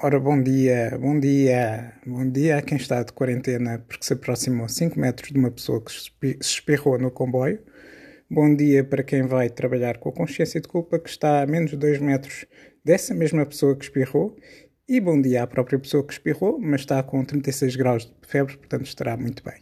[0.00, 4.68] Ora, bom dia, bom dia, bom dia a quem está de quarentena porque se aproximou
[4.68, 7.58] 5 metros de uma pessoa que se espirrou no comboio.
[8.30, 11.72] Bom dia para quem vai trabalhar com a consciência de culpa que está a menos
[11.72, 12.46] de 2 metros
[12.84, 14.36] dessa mesma pessoa que espirrou.
[14.88, 18.56] E bom dia à própria pessoa que espirrou, mas está com 36 graus de febre,
[18.56, 19.60] portanto estará muito bem.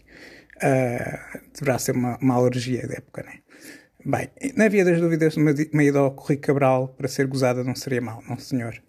[0.56, 3.40] Uh, deverá ser uma, uma alergia da época, não é?
[4.04, 7.74] Bem, na via das dúvidas, uma, uma ida ao Correio Cabral para ser gozada não
[7.74, 8.82] seria mal, não senhor?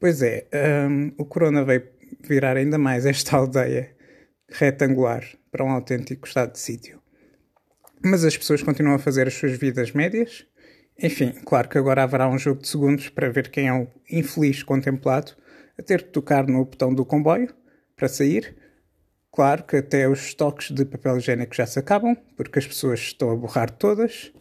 [0.00, 0.48] Pois é,
[0.88, 1.86] um, o corona veio
[2.22, 3.94] virar ainda mais esta aldeia
[4.48, 6.98] retangular para um autêntico estado de sítio.
[8.02, 10.46] Mas as pessoas continuam a fazer as suas vidas médias.
[10.98, 14.62] Enfim, claro que agora haverá um jogo de segundos para ver quem é o infeliz
[14.62, 15.32] contemplado
[15.78, 17.54] a ter de tocar no botão do comboio
[17.94, 18.56] para sair.
[19.30, 23.30] Claro que até os estoques de papel higiênico já se acabam, porque as pessoas estão
[23.30, 24.32] a borrar todas,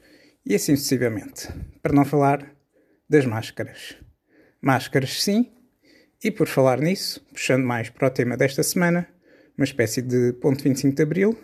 [0.45, 1.49] e assim sucessivamente.
[1.81, 2.55] Para não falar
[3.09, 3.97] das máscaras.
[4.61, 5.51] Máscaras, sim.
[6.21, 9.07] E por falar nisso, puxando mais para o tema desta semana,
[9.57, 11.37] uma espécie de ponto 25 de Abril,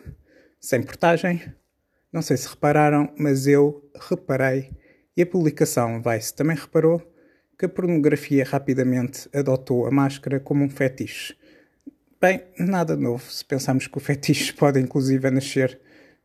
[0.60, 1.42] sem portagem.
[2.12, 4.72] Não sei se repararam, mas eu reparei,
[5.16, 7.02] e a publicação Vice também reparou,
[7.58, 11.38] que a pornografia rapidamente adotou a máscara como um fetiche.
[12.20, 15.80] Bem, nada novo se pensarmos que o fetiche pode inclusive nascer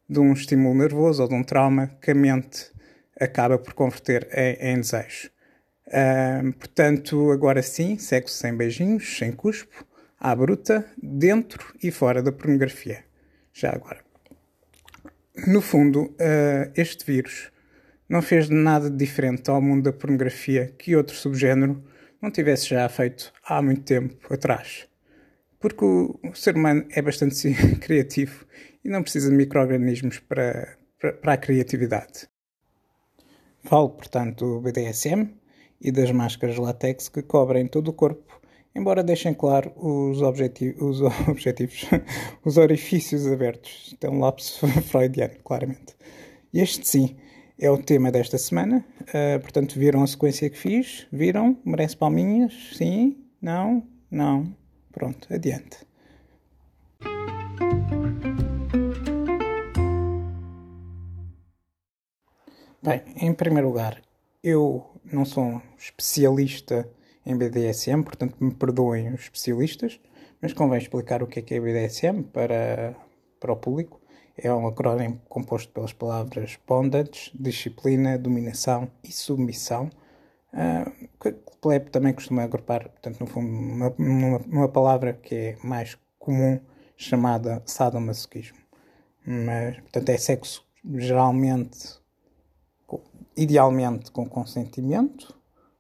[0.08, 2.72] de um estímulo nervoso ou de um trauma que a mente
[3.20, 5.30] acaba por converter em, em desejo.
[6.58, 9.84] Portanto, agora sim, segue-se sem beijinhos, sem cuspo,
[10.19, 13.05] à bruta, dentro e fora da pornografia.
[13.52, 14.00] Já agora.
[15.47, 17.50] No fundo, uh, este vírus
[18.08, 21.82] não fez nada diferente ao mundo da pornografia que outro subgénero
[22.20, 24.86] não tivesse já feito há muito tempo atrás.
[25.58, 28.44] Porque o, o ser humano é bastante criativo
[28.84, 32.28] e não precisa de micro-organismos para, para, para a criatividade.
[33.62, 35.39] Falo, portanto, do BDSM,
[35.80, 38.40] e das máscaras látex que cobrem todo o corpo,
[38.74, 41.86] embora deixem claro os, objeti os objetivos,
[42.44, 43.96] os orifícios abertos.
[43.98, 45.94] Tem um lapso freudiano, claramente.
[46.52, 47.16] Este sim
[47.58, 48.84] é o tema desta semana.
[49.02, 51.06] Uh, portanto, viram a sequência que fiz?
[51.12, 51.56] Viram?
[51.64, 52.52] Merece palminhas?
[52.74, 53.16] Sim?
[53.40, 53.82] Não?
[54.10, 54.54] Não?
[54.92, 55.78] Pronto, adiante.
[62.82, 64.00] Bem, em primeiro lugar,
[64.42, 66.88] eu não sou especialista
[67.25, 70.00] em BDSM, portanto me perdoem os especialistas,
[70.41, 72.97] mas convém explicar o que é que é BDSM para,
[73.38, 74.00] para o público.
[74.37, 79.91] É um acrónimo composto pelas palavras bondage, disciplina, dominação e submissão,
[80.54, 85.34] uh, que o plebe também costuma agrupar, portanto, no fundo, numa, numa, numa palavra que
[85.34, 86.59] é mais comum,
[86.97, 88.59] chamada sadomasoquismo.
[89.26, 92.00] Mas, portanto, é sexo geralmente
[93.36, 95.34] idealmente com consentimento,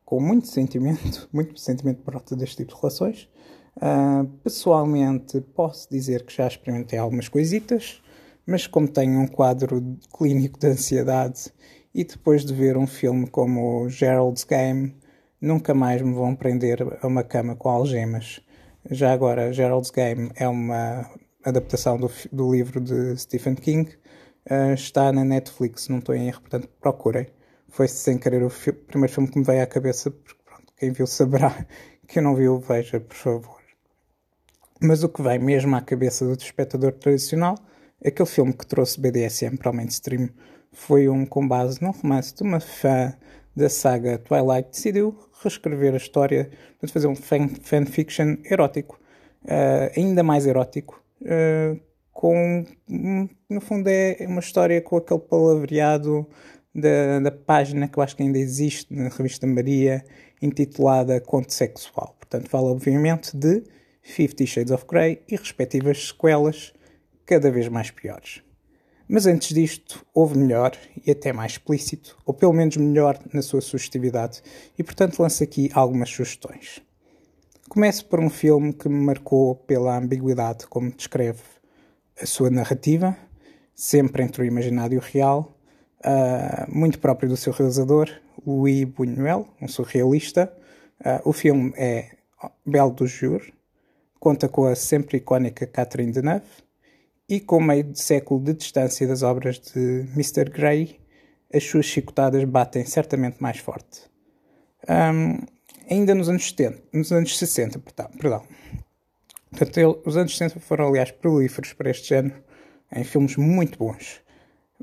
[0.04, 3.28] com muito sentimento, muito sentimento por volta deste tipo de relações.
[3.76, 8.02] Uh, pessoalmente, posso dizer que já experimentei algumas coisitas,
[8.46, 11.52] mas como tenho um quadro clínico de ansiedade
[11.94, 14.96] e depois de ver um filme como Gerald's Game,
[15.40, 18.40] nunca mais me vão prender a uma cama com algemas.
[18.90, 21.08] Já agora, Gerald's Game é uma
[21.44, 23.90] adaptação do, do livro de Stephen King,
[24.50, 27.26] uh, está na Netflix, não estou em erro, portanto procurem
[27.70, 28.50] foi sem querer o
[28.86, 31.66] primeiro filme que me veio à cabeça, porque pronto, quem viu saberá,
[32.06, 33.60] quem não viu, veja, por favor.
[34.80, 37.56] Mas o que vem mesmo à cabeça do espectador tradicional,
[38.04, 40.30] aquele filme que trouxe BDSM para o mainstream,
[40.72, 43.14] foi um com base num romance de uma fã
[43.54, 48.98] da saga Twilight, decidiu reescrever a história, portanto fazer um fan, fanfiction erótico,
[49.44, 51.78] uh, ainda mais erótico, uh,
[52.12, 52.64] com,
[53.48, 56.26] no fundo é uma história com aquele palavreado
[56.74, 60.04] da, da página que eu acho que ainda existe na revista Maria,
[60.40, 62.16] intitulada Conto Sexual.
[62.18, 63.62] Portanto, fala obviamente de
[64.02, 66.72] Fifty Shades of Grey e respectivas sequelas
[67.26, 68.42] cada vez mais piores.
[69.08, 70.72] Mas antes disto, houve melhor
[71.04, 74.40] e até mais explícito, ou pelo menos melhor na sua sugestividade,
[74.78, 76.80] e portanto lanço aqui algumas sugestões.
[77.68, 81.42] Começo por um filme que me marcou pela ambiguidade como descreve
[82.20, 83.16] a sua narrativa,
[83.74, 85.59] sempre entre o imaginário e o real,
[86.04, 88.10] uh, muito próprio do seu realizador,
[88.46, 90.52] Louis Buñuel, um surrealista.
[91.00, 92.10] Uh, o filme é
[92.64, 93.42] Belle do Jour,
[94.18, 96.44] conta com a sempre icónica Catherine Deneuve
[97.28, 100.50] e com meio de século de distância das obras de Mr.
[100.50, 101.00] Gray,
[101.52, 104.02] as suas chicotadas batem certamente mais forte.
[104.88, 105.38] Um,
[105.88, 107.78] ainda nos anos 70, nos anos 60,
[108.18, 108.42] perdão.
[109.50, 112.42] Portanto, ele, os anos 60 foram, aliás, prolíferos para este género,
[112.92, 114.20] em filmes muito bons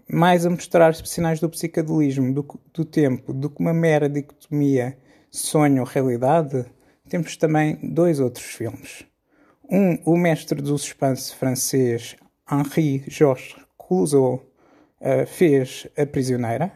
[0.09, 4.97] mais a mostrar sinais do psicadelismo do, do tempo do que uma mera dicotomia
[5.29, 6.65] sonho-realidade,
[7.09, 9.05] temos também dois outros filmes.
[9.69, 12.15] Um, o mestre do suspense francês
[12.49, 14.43] Henri Georges Clouzot
[15.01, 16.71] uh, fez A Prisioneira,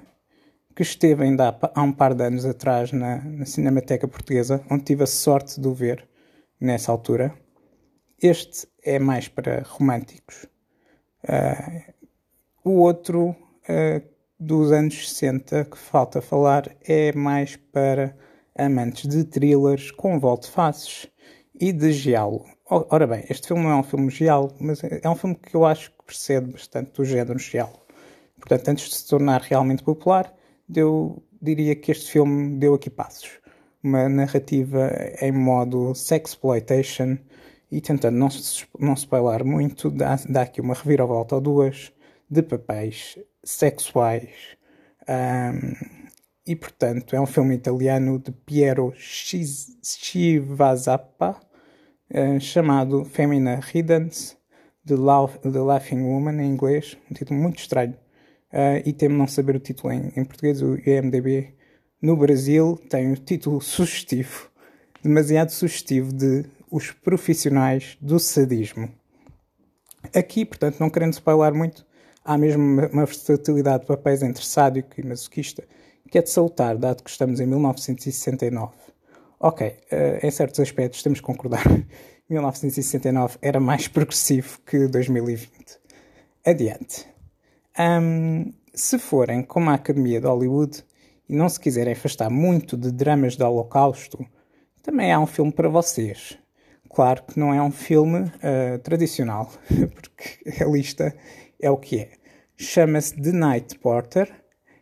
[0.75, 5.03] que esteve ainda há um par de anos atrás na, na Cinemateca Portuguesa, onde tive
[5.03, 6.07] a sorte de o ver
[6.59, 7.33] nessa altura.
[8.21, 10.45] Este é mais para românticos.
[11.23, 12.00] Uh,
[12.63, 14.02] o outro, uh,
[14.40, 18.16] dos anos 60, que falta falar, é mais para
[18.58, 21.08] amantes de thrillers com volte-faces
[21.60, 22.46] e de giallo.
[22.66, 25.66] Ora bem, este filme não é um filme giallo, mas é um filme que eu
[25.66, 27.80] acho que precede bastante do género giallo.
[28.40, 30.34] Portanto, antes de se tornar realmente popular,
[30.74, 33.40] eu diria que este filme deu aqui passos.
[33.84, 34.90] Uma narrativa
[35.22, 37.18] em modo sexploitation
[37.72, 38.30] e tentando não,
[38.80, 41.92] não spoiler muito, dá, dá aqui uma reviravolta ou duas
[42.31, 44.30] de papéis sexuais.
[45.01, 45.74] Um,
[46.48, 48.94] e, portanto, é um filme italiano de Piero
[49.83, 51.36] Schivazappa,
[52.10, 54.38] uh, chamado Femina Riddance,
[54.86, 57.98] The, The Laughing Woman, em inglês, um título muito estranho.
[58.51, 61.54] Uh, e temo não saber o título em, em português, o IMDB
[62.01, 64.50] no Brasil tem o título sugestivo,
[65.04, 68.89] demasiado sugestivo, de Os Profissionais do Sadismo.
[70.16, 71.86] Aqui, portanto, não querendo spoiler muito,
[72.23, 75.63] há mesmo uma, versatilidade de papéis entre sádico e masoquista
[76.12, 78.73] que é de salutar, dado que estamos em 1969.
[79.39, 81.63] Ok, uh, em certos aspectos temos que concordar.
[82.29, 85.79] 1969 era mais progressivo que 2020.
[86.45, 87.07] Adiante.
[87.79, 90.83] Um, se forem como a Academia de Hollywood
[91.27, 94.25] e não se quiserem afastar muito de dramas do Holocausto,
[94.83, 96.38] também há um filme para vocês.
[96.89, 99.50] Claro que não é um filme uh, tradicional,
[99.95, 101.15] porque a lista
[101.62, 102.12] é o que é.
[102.58, 104.31] Chama-se The Night Porter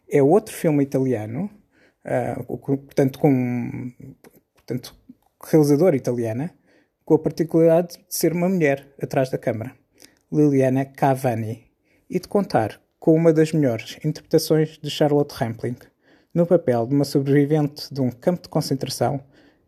[0.10, 1.50] é outro filme italiano,
[2.06, 3.92] uh, portanto, com
[4.56, 4.96] portanto,
[5.44, 6.54] realizadora italiana,
[7.06, 9.76] com a particularidade de ser uma mulher atrás da câmara,
[10.31, 11.66] Liliana Cavani,
[12.10, 15.78] e de contar com uma das melhores interpretações de Charlotte Rampling,
[16.34, 19.24] no papel de uma sobrevivente de um campo de concentração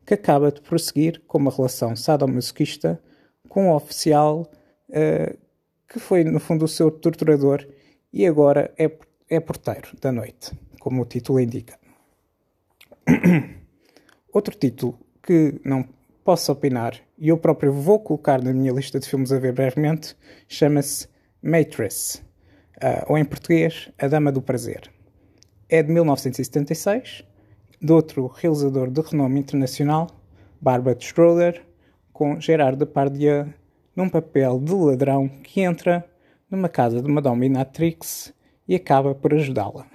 [0.06, 3.02] que acaba de prosseguir com uma relação sadomasoquista
[3.48, 4.50] com um oficial
[4.90, 5.38] uh,
[5.92, 7.68] que foi, no fundo, o seu torturador
[8.14, 8.90] e agora é
[9.32, 11.80] é porteiro da noite, como o título indica.
[14.34, 15.88] Outro título que não
[16.22, 20.18] posso opinar e eu próprio vou colocar na minha lista de filmes a ver brevemente
[20.50, 21.08] chama-se
[21.42, 22.22] Matrix,
[22.84, 24.92] uh, ou em português, A Dama do Prazer.
[25.70, 27.24] É de 1976,
[27.82, 30.08] de outro realizador de renome internacional,
[30.60, 31.66] Barbara Schroeder,
[32.12, 33.48] com Gerard Depardieu
[33.96, 36.06] num papel de ladrão que entra
[36.50, 38.34] numa casa de uma dominatrix
[38.68, 39.86] e acaba por ajudá-la.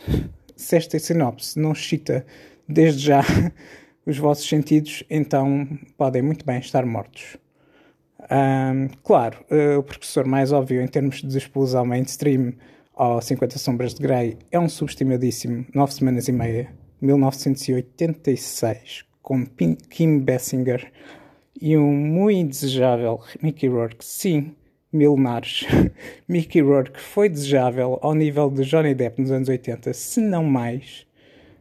[0.57, 2.25] Se esta sinopse não excita
[2.69, 3.23] desde já
[4.07, 7.37] os vossos sentidos, então podem muito bem estar mortos.
[8.31, 12.55] Um, claro, uh, o professor mais óbvio em termos de explosão mainstream
[12.95, 19.47] ao 50 Sombras de Grey é um subestimadíssimo 9 semanas e meia, 1986, com
[19.91, 20.91] Kim Basinger
[21.61, 24.05] e um muito desejável Mickey Rourke.
[24.05, 24.55] Sim,
[24.93, 25.65] milenares.
[26.29, 31.07] Mickey Rourke foi desejável ao nível de Johnny Depp nos anos 80, se não mais.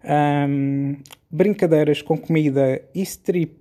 [0.03, 0.97] Um,
[1.31, 3.55] brincadeiras com comida e strip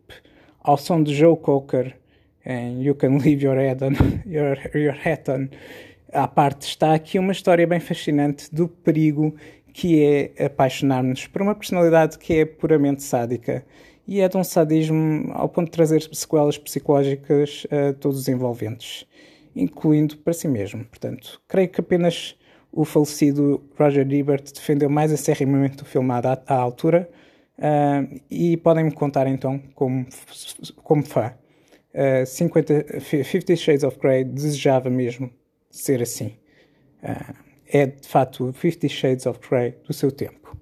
[0.60, 1.96] ao som de Joe Cocker
[2.44, 3.92] em You Can Leave Your Head on,
[4.30, 5.48] your, your head on.
[6.12, 9.34] À parte está aqui uma história bem fascinante do perigo
[9.72, 13.64] que é apaixonar-nos por uma personalidade que é puramente sádica
[14.06, 19.06] e é de um sadismo ao ponto de trazer sequelas psicológicas a todos os envolventes
[19.54, 20.84] incluindo para si mesmo.
[20.84, 22.36] Portanto, creio que apenas
[22.72, 27.08] o falecido Roger Ebert defendeu mais acerrimamente o filme à, à altura
[27.58, 30.06] uh, e podem-me contar então como,
[30.82, 31.32] como fã.
[31.94, 35.30] Uh, 50, Fifty Shades of Grey desejava mesmo
[35.70, 36.36] ser assim.
[37.02, 37.34] Uh,
[37.68, 40.56] é de facto Fifty Shades of Grey do seu tempo.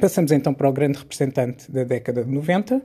[0.00, 2.82] Passamos então para o grande representante da década de 90, uh,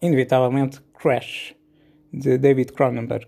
[0.00, 1.54] inevitavelmente Crash
[2.12, 3.26] de David Cronenberg,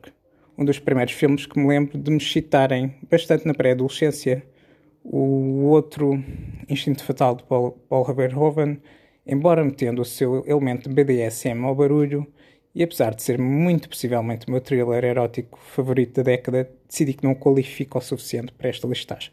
[0.57, 4.45] um dos primeiros filmes que me lembro de me excitarem bastante na pré-adolescência.
[5.03, 6.23] O outro,
[6.69, 8.83] Instinto Fatal, de Paul, Paul Verhoeven,
[9.27, 12.27] embora metendo o seu elemento BDSM ao barulho,
[12.75, 17.25] e apesar de ser muito possivelmente o meu thriller erótico favorito da década, decidi que
[17.25, 19.33] não qualifica o suficiente para esta listagem.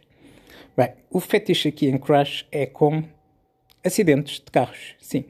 [0.78, 3.04] Bem, o fetiche aqui em Crash é com
[3.84, 4.96] acidentes de carros.
[5.00, 5.26] Sim,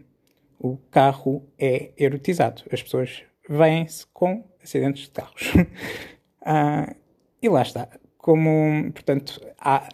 [0.60, 2.64] o carro é erotizado.
[2.70, 5.54] As pessoas vêm-se com acidentes de carros.
[5.56, 6.94] uh,
[7.42, 7.88] e lá está.
[8.18, 9.88] Como, portanto, há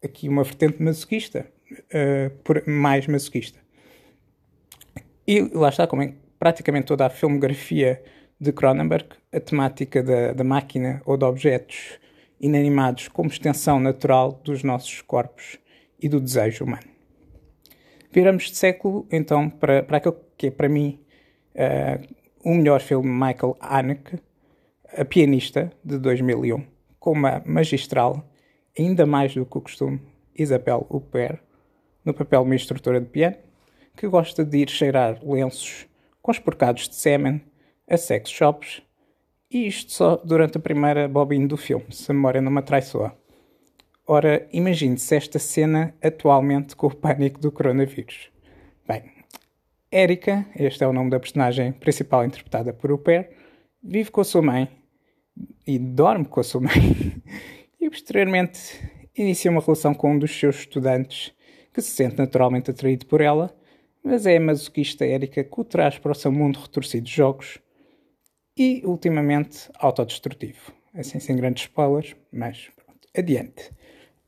[0.00, 3.58] aqui uma vertente masoquista, uh, mais masoquista.
[5.26, 8.00] E lá está, como em praticamente toda a filmografia
[8.40, 11.98] de Cronenberg, a temática da, da máquina ou de objetos
[12.44, 15.58] inanimados como extensão natural dos nossos corpos
[15.98, 16.86] e do desejo humano.
[18.12, 21.00] Viramos de século, então, para, para aquele que é, para mim,
[21.54, 24.18] uh, o melhor filme de Michael Haneke,
[24.96, 26.62] A Pianista, de 2001,
[27.00, 28.28] com uma magistral,
[28.78, 30.00] ainda mais do que o costume,
[30.36, 31.40] Isabelle Huppert,
[32.04, 33.36] no papel de uma instrutora de piano,
[33.96, 35.86] que gosta de ir cheirar lenços
[36.20, 37.40] com os porcados de sêmen
[37.88, 38.82] a sex shops,
[39.54, 43.16] e isto só durante a primeira bobina do filme, se a memória não me atraiçoa.
[44.04, 48.30] Ora, imagine-se esta cena atualmente com o pânico do coronavírus.
[48.86, 49.04] Bem,
[49.92, 53.30] Erika, este é o nome da personagem principal interpretada por Uper,
[53.80, 54.68] vive com a sua mãe
[55.64, 57.22] e dorme com a sua mãe
[57.80, 58.82] e posteriormente
[59.16, 61.32] inicia uma relação com um dos seus estudantes
[61.72, 63.56] que se sente naturalmente atraído por ela,
[64.02, 67.60] mas é a masoquista Erika que o traz para o seu mundo retorcido de jogos
[68.56, 70.72] e ultimamente autodestrutivo.
[70.94, 73.70] Assim, sem grandes spoilers, mas pronto, adiante.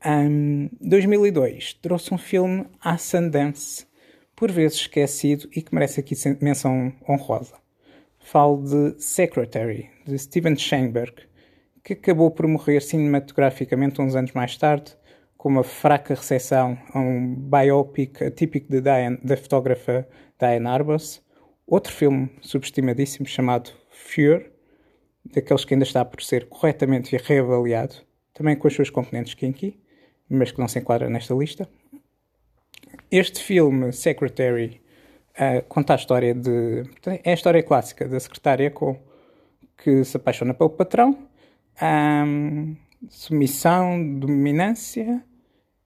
[0.05, 3.87] Um, 2002 trouxe um filme à Sundance
[4.35, 7.55] por vezes esquecido e que merece aqui menção honrosa.
[8.19, 11.13] Falo de Secretary, de Steven Sheinberg,
[11.83, 14.95] que acabou por morrer cinematograficamente uns anos mais tarde,
[15.37, 20.07] com uma fraca recepção a um biopic atípico de Diane, da fotógrafa
[20.37, 21.23] Diane Arbus,
[21.65, 24.45] outro filme subestimadíssimo chamado Fear,
[25.25, 27.95] daqueles que ainda está por ser corretamente reavaliado,
[28.33, 29.79] também com as suas componentes kinky,
[30.29, 31.67] mas que não se enquadra nesta lista.
[33.09, 34.79] Este filme, Secretary,
[35.33, 36.83] uh, conta a história de.
[37.23, 38.99] É a história clássica da secretária com,
[39.77, 41.17] que se apaixona pelo patrão,
[41.81, 42.75] um,
[43.09, 45.23] submissão, dominância.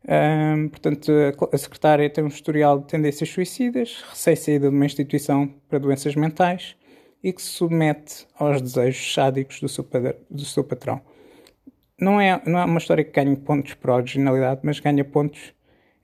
[0.04, 5.48] Um, portanto, a, a secretária tem um historial de tendências suicidas, recém-saída de uma instituição
[5.70, 6.76] para doenças mentais
[7.24, 9.88] e que se submete aos desejos sádicos do seu,
[10.30, 11.02] do seu patrão.
[12.00, 15.54] Não é, não é uma história que ganhe pontos por originalidade, mas ganha pontos,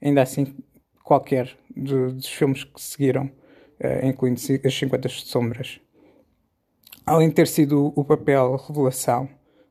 [0.00, 0.54] ainda assim,
[1.02, 5.80] qualquer dos filmes que seguiram, uh, incluindo as 50 Sombras.
[7.04, 9.28] Além de ter sido o papel revelação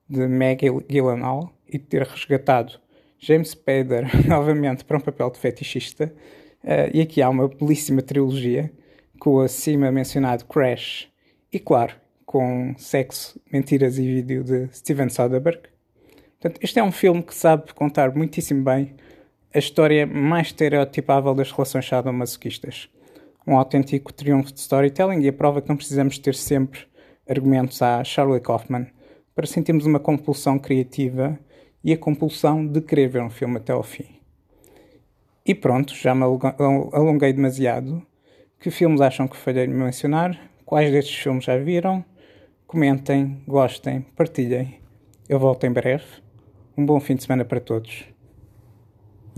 [0.09, 2.73] de Maggie Gyllenhaal e ter resgatado
[3.19, 6.13] James Spader novamente para um papel de fetichista,
[6.63, 8.69] uh, e aqui há uma belíssima trilogia
[9.17, 11.09] com o acima mencionado Crash
[11.51, 15.61] e, claro, com sexo, mentiras e vídeo de Steven Soderbergh.
[16.39, 18.95] Portanto, este é um filme que sabe contar muitíssimo bem
[19.53, 22.89] a história mais estereotipável das relações sadomasoquistas.
[23.45, 26.81] Um autêntico triunfo de storytelling e a prova que não precisamos ter sempre
[27.27, 28.87] argumentos à Charlie Kaufman
[29.33, 31.39] para sentirmos uma compulsão criativa
[31.83, 34.19] e a compulsão de querer ver um filme até ao fim.
[35.45, 38.05] E pronto, já me alonguei demasiado.
[38.59, 40.37] Que filmes acham que falhei de mencionar?
[40.67, 42.03] Quais destes filmes já viram?
[42.67, 44.81] Comentem, gostem, partilhem.
[45.29, 46.03] Eu volto em breve.
[46.77, 48.03] Um bom fim de semana para todos.